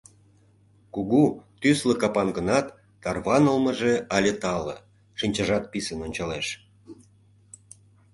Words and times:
Кугу, 0.93 1.23
тӱслӧ 1.61 1.93
капан 2.01 2.27
гынат, 2.37 2.67
тарванылмыже 3.03 3.93
але 4.15 4.31
тале, 4.41 4.77
шинчажат 5.19 5.63
писын 5.71 5.99
ончалеш. 6.05 6.47